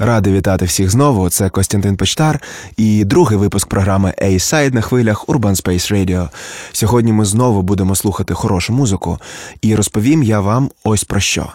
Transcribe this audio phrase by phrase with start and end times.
[0.00, 1.30] Радий вітати всіх знову.
[1.30, 2.42] Це Костянтин Почтар
[2.76, 6.28] і другий випуск програми A-Side на хвилях Urban Space Radio.
[6.72, 9.18] Сьогодні ми знову будемо слухати хорошу музику,
[9.62, 11.46] і розповім я вам ось про що.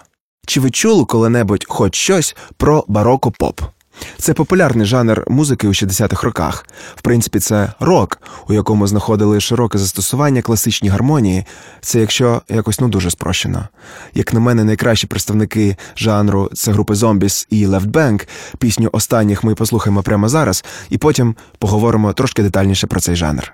[0.47, 3.61] Чи ви чули коли-небудь хоч щось про бароко поп?
[4.17, 6.65] Це популярний жанр музики у 60-х роках.
[6.95, 11.45] В принципі, це рок, у якому знаходили широке застосування класичні гармонії.
[11.81, 13.68] Це якщо якось ну дуже спрощено.
[14.14, 18.27] Як на мене, найкращі представники жанру це групи Zombies і Left Bank.
[18.59, 23.54] Пісню останніх ми послухаємо прямо зараз, і потім поговоримо трошки детальніше про цей жанр.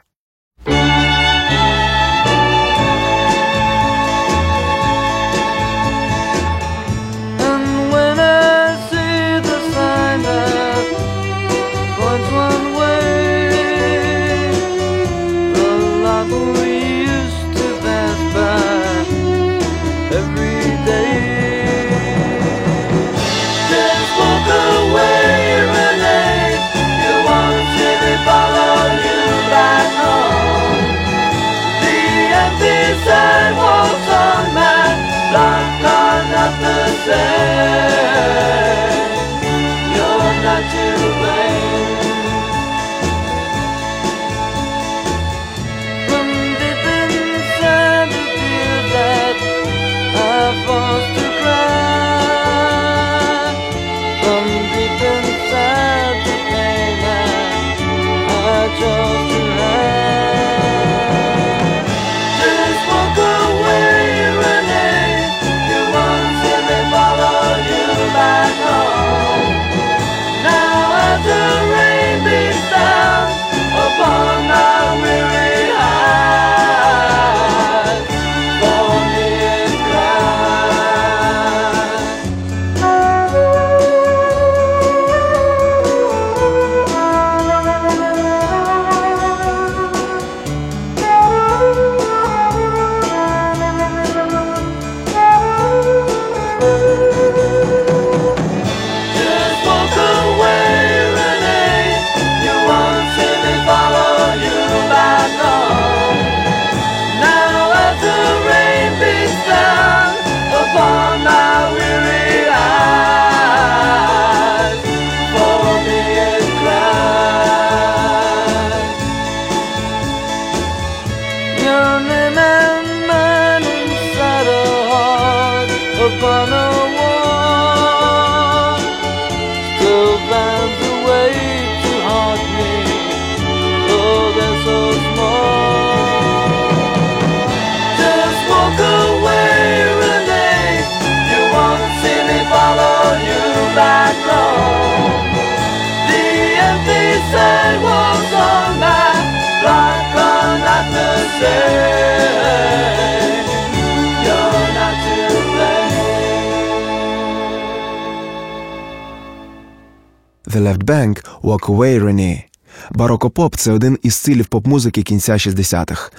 [160.49, 162.43] The Left Bank Walk Away Renee.
[162.91, 166.11] Барокопоп це один із стилів поп-музики кінця 60-х.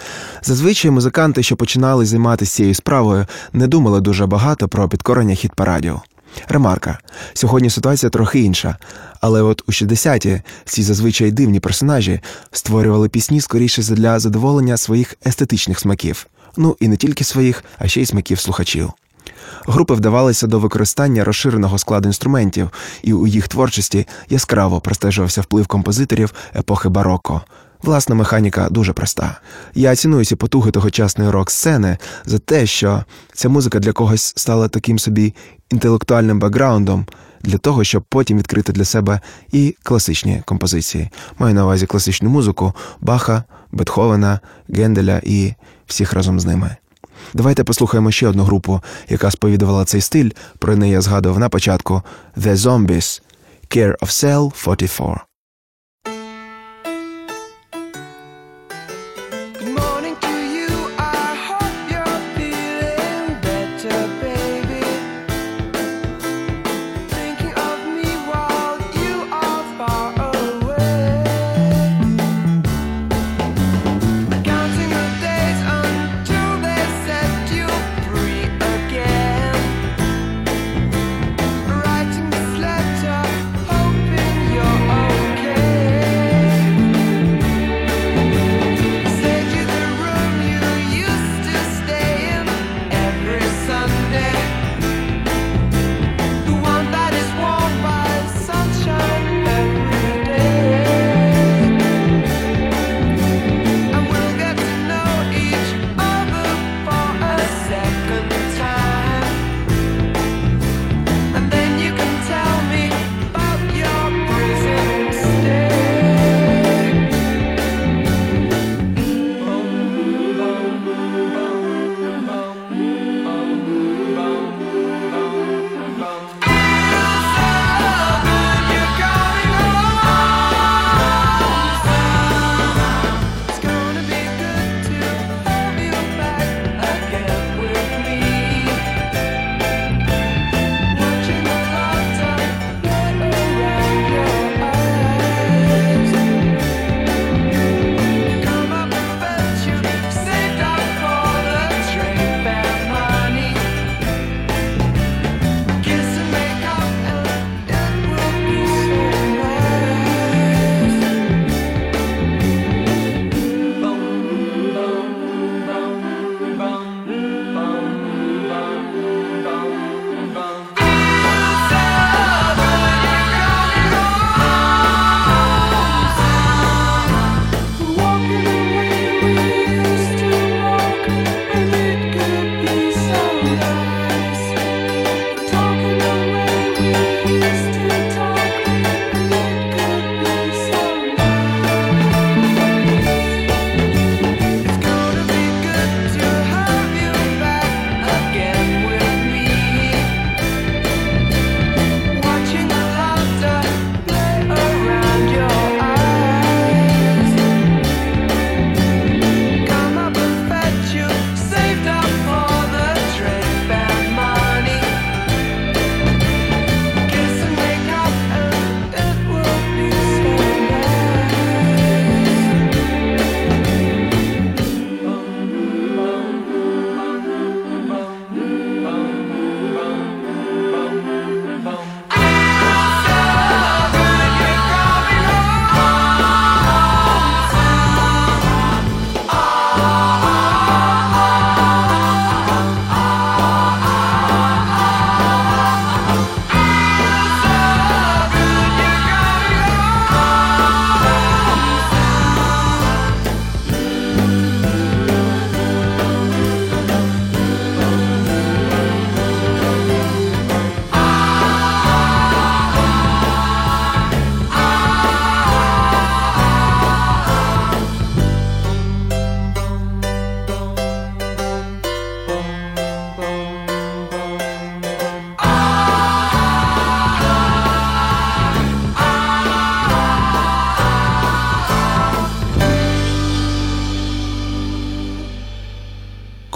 [0.43, 6.01] Зазвичай музиканти, що починали займатися цією справою, не думали дуже багато про підкорення хіт парадів.
[6.49, 6.99] Ремарка.
[7.35, 8.77] Сьогодні ситуація трохи інша,
[9.21, 12.21] але от у 60-ті ці зазвичай дивні персонажі
[12.53, 16.27] створювали пісні скоріше для задоволення своїх естетичних смаків.
[16.57, 18.93] Ну і не тільки своїх, а ще й смаків слухачів.
[19.67, 22.71] Групи вдавалися до використання розширеного складу інструментів,
[23.03, 27.43] і у їх творчості яскраво простежувався вплив композиторів епохи бароко.
[27.83, 29.41] Власна механіка дуже проста.
[29.75, 34.99] Я ціную ці потуги тогочасної рок-сцени за те, що ця музика для когось стала таким
[34.99, 35.35] собі
[35.71, 37.07] інтелектуальним бекграундом
[37.43, 39.21] для того, щоб потім відкрити для себе
[39.53, 41.11] і класичні композиції.
[41.39, 45.55] Маю на увазі класичну музику Баха, Бетховена, Генделя і
[45.87, 46.77] всіх разом з ними.
[47.35, 50.31] Давайте послухаємо ще одну групу, яка сповідувала цей стиль.
[50.59, 52.03] Про неї я згадував на початку
[52.37, 53.23] The Zombies
[53.71, 55.30] Care of Cell 44.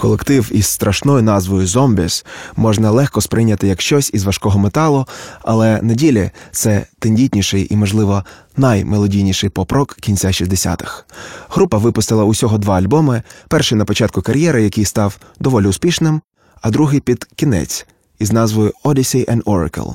[0.05, 2.25] Колектив із страшною назвою Зомбіс
[2.55, 5.07] можна легко сприйняти як щось із важкого металу,
[5.41, 8.23] але на ділі це тендітніший і, можливо,
[8.57, 11.03] наймелодійніший поп-рок кінця 60-х.
[11.49, 16.21] Група випустила усього два альбоми: перший на початку кар'єри, який став доволі успішним,
[16.61, 17.85] а другий під кінець
[18.19, 19.93] із назвою Odyssey and Oracle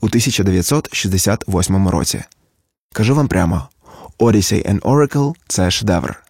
[0.00, 2.22] у 1968 році.
[2.92, 3.68] Кажу вам прямо:
[4.18, 6.25] Odyssey and Oracle– це шедевр.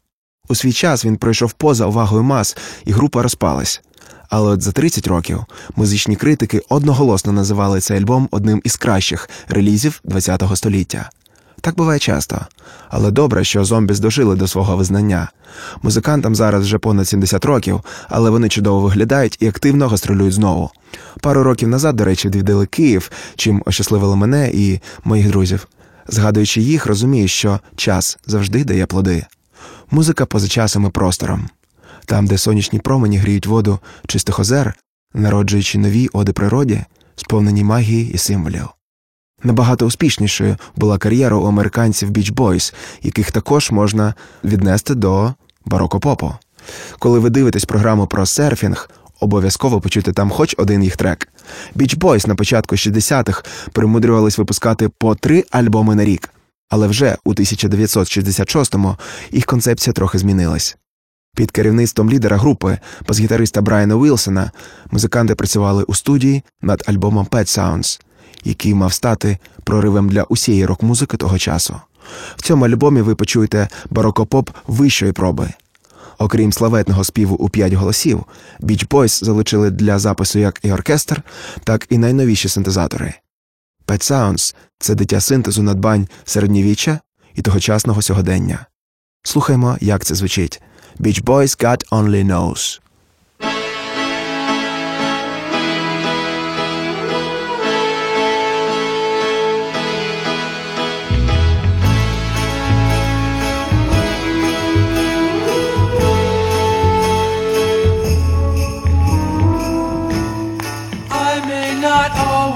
[0.48, 3.82] У свій час він пройшов поза увагою мас, і група розпалась.
[4.28, 5.44] Але от за 30 років
[5.76, 11.10] музичні критики одноголосно називали цей альбом одним із кращих релізів ХХ століття.
[11.60, 12.40] Так буває часто,
[12.88, 15.30] але добре, що зомбі здожили до свого визнання.
[15.82, 20.70] Музикантам зараз вже понад 70 років, але вони чудово виглядають і активно гастролюють знову.
[21.20, 25.68] Пару років назад, до речі, відвідали Київ, чим ощасливили мене і моїх друзів.
[26.08, 29.26] Згадуючи їх, розумію, що час завжди дає плоди.
[29.90, 31.48] Музика поза часом і простором.
[32.06, 34.74] Там, де сонячні промені гріють воду чистих озер,
[35.14, 36.84] народжуючи нові оди природі,
[37.16, 38.68] сповнені магії і символів.
[39.42, 44.14] Набагато успішнішою була кар'єра у американців Beach Boys, яких також можна
[44.44, 46.34] віднести до барокопопу.
[46.98, 48.90] Коли ви дивитесь програму про серфінг,
[49.20, 51.28] обов'язково почути там хоч один їх трек.
[51.76, 56.30] Beach Boys на початку 60-х примудрювались випускати по три альбоми на рік,
[56.68, 58.96] але вже у 1966-му
[59.32, 60.76] їх концепція трохи змінилась.
[61.36, 64.50] Під керівництвом лідера групи, бас-гітариста Брайана Уілсона,
[64.90, 68.00] музиканти працювали у студії над альбомом Pet Sounds,
[68.44, 71.80] який мав стати проривом для усієї рок-музики того часу.
[72.36, 75.48] В цьому альбомі ви почуєте барокопоп вищої проби.
[76.18, 78.24] Окрім славетного співу у п'ять голосів,
[78.60, 81.22] Beach Boys залучили для запису як і оркестр,
[81.64, 83.14] так і найновіші синтезатори.
[83.86, 87.00] Pet Sounds– це дитя синтезу надбань середньовіччя
[87.34, 88.66] і тогочасного сьогодення.
[89.22, 90.62] Слухаймо, як це звучить.
[91.00, 92.80] Beach Boys God Only Knows.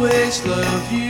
[0.01, 1.10] Always love you,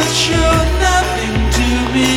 [0.00, 0.52] could show
[0.88, 2.14] nothing to me.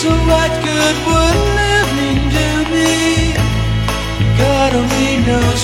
[0.00, 3.34] So what good would living do me?
[4.38, 5.59] God only knows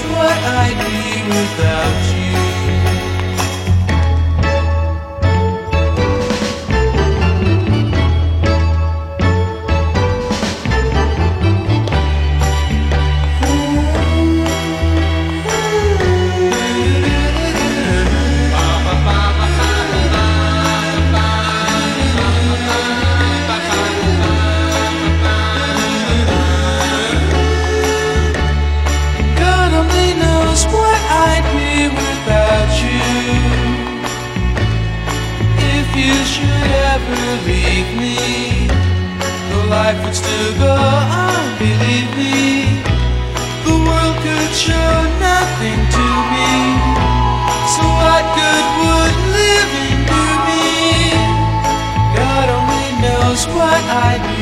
[53.76, 54.35] my eye.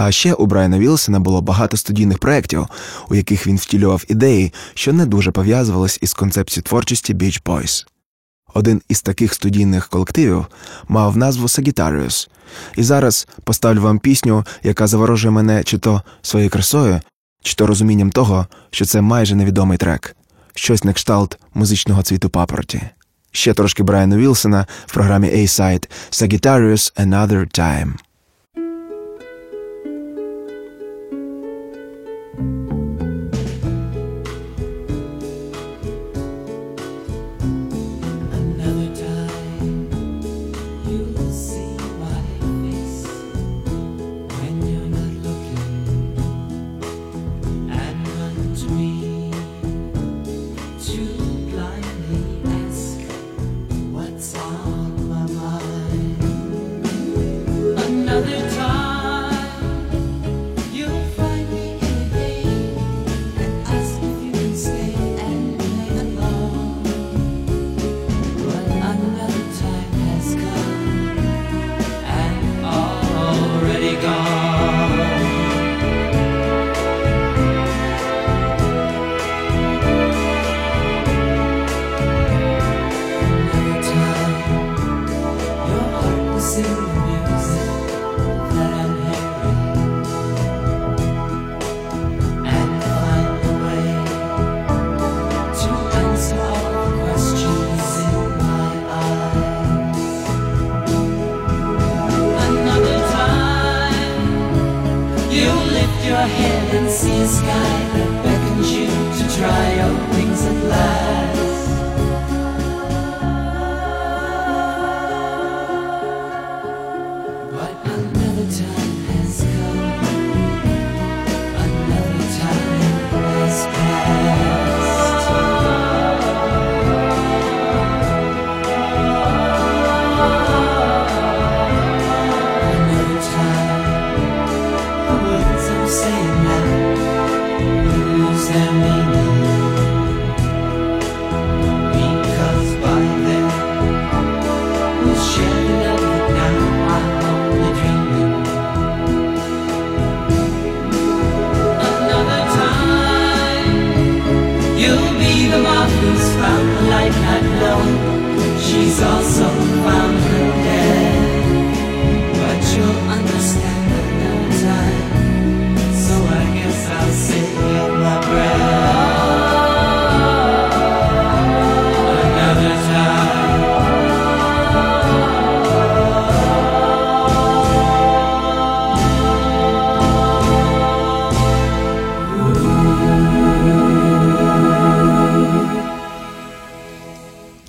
[0.00, 2.66] А ще у Брайана Вілсона було багато студійних проєктів,
[3.08, 7.86] у яких він втілював ідеї, що не дуже пов'язувались із концепцією творчості Beach Boys.
[8.54, 10.46] Один із таких студійних колективів
[10.88, 12.28] мав назву Sagittarius,
[12.76, 17.00] І зараз поставлю вам пісню, яка заворожує мене чи то своєю красою,
[17.42, 20.16] чи то розумінням того, що це майже невідомий трек,
[20.54, 22.80] щось на кшталт музичного цвіту папороті.
[23.32, 28.07] Ще трошки Брайана Вілсона в програмі A-Side Sagittarius Another Time.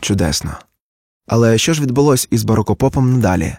[0.09, 0.51] Чудесно.
[1.27, 3.55] Але що ж відбулось із барокопопом надалі?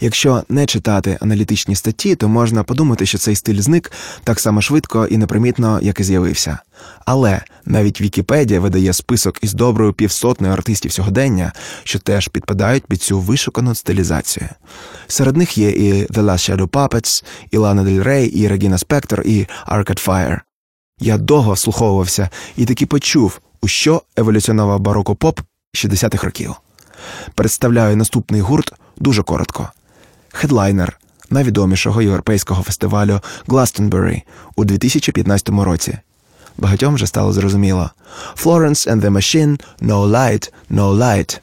[0.00, 3.92] Якщо не читати аналітичні статті, то можна подумати, що цей стиль зник
[4.24, 6.58] так само швидко і непримітно, як і з'явився.
[7.06, 11.52] Але навіть Вікіпедія видає список із доброю півсотнею артистів сьогодення,
[11.84, 14.48] що теж підпадають під цю вишукану стилізацію.
[15.06, 19.22] Серед них є і The Last Shadow Puppets, і Лана Дель Рей, і Регіна Спектор,
[19.24, 20.40] і Arcade Fire.
[21.00, 25.40] Я довго вслуховувався і таки почув, у що еволюціонував барокопоп
[25.74, 26.54] 60-х років.
[27.34, 29.68] Представляю наступний гурт дуже коротко.
[30.28, 30.98] Хедлайнер
[31.30, 34.22] найвідомішого європейського фестивалю Glastonbury
[34.56, 35.98] у 2015 році.
[36.58, 37.90] Багатьом вже стало зрозуміло.
[38.44, 41.40] Florence and the Machine No Light, No Light.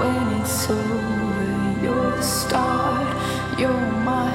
[0.00, 3.58] When it's over, you're the start.
[3.58, 4.32] You're my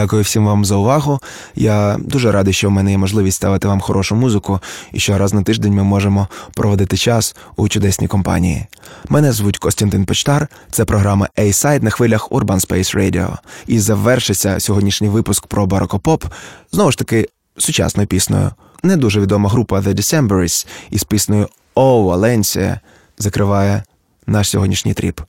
[0.00, 1.20] Дякую всім вам за увагу.
[1.54, 4.60] Я дуже радий, що в мене є можливість ставити вам хорошу музику,
[4.92, 8.66] і що раз на тиждень ми можемо проводити час у чудесній компанії.
[9.08, 10.48] Мене звуть Костянтин Почтар.
[10.70, 13.36] Це програма A-Side на хвилях Urban Space Radio.
[13.66, 16.24] І завершиться сьогоднішній випуск про барокопоп
[16.72, 18.50] знову ж таки сучасною піснею.
[18.82, 22.80] Не дуже відома група The Decemberists із піснею О, Валенсія
[23.18, 23.82] закриває
[24.26, 25.20] наш сьогоднішній тріп.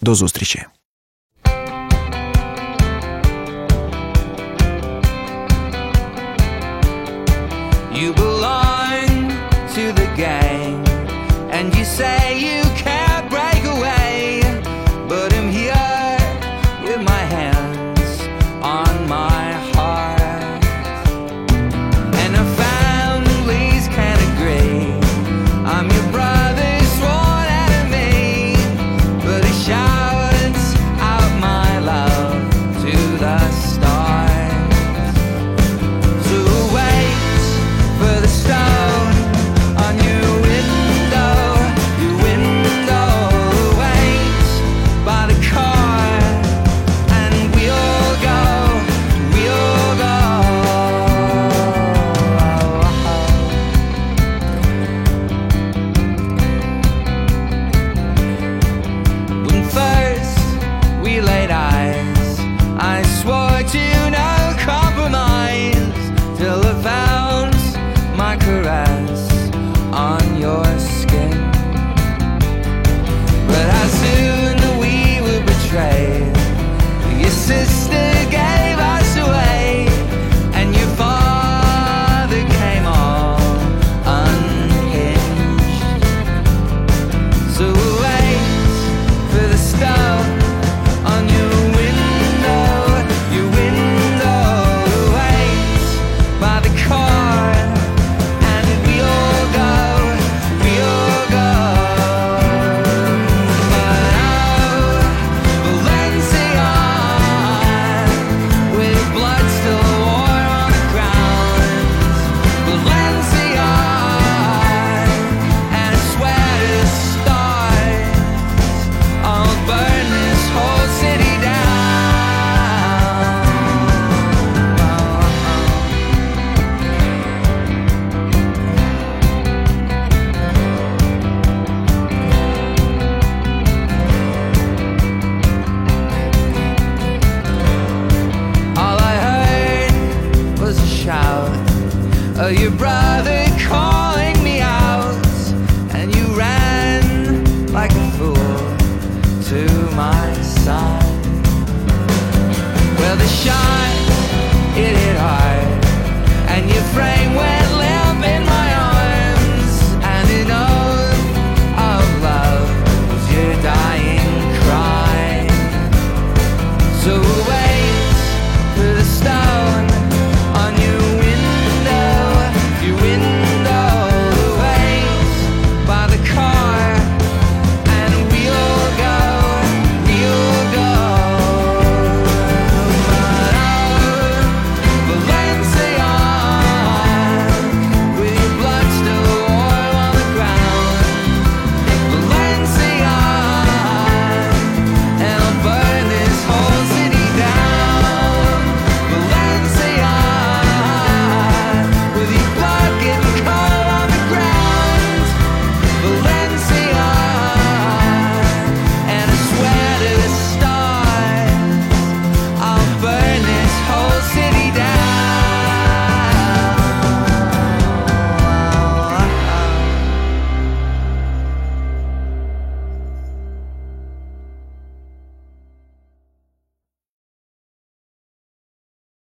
[0.00, 0.66] До зустрічі!
[7.96, 9.30] You belong
[9.74, 10.86] to the gang,
[11.50, 12.95] and you say you can't